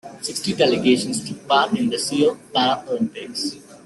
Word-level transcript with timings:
Sixty 0.19 0.53
delegations 0.55 1.23
took 1.29 1.47
part 1.47 1.77
in 1.77 1.91
the 1.91 1.99
Seoul 1.99 2.35
Paralympics. 2.55 3.59